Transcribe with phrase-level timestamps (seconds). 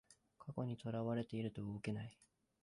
[0.39, 2.17] 過去にとらわれてると動けない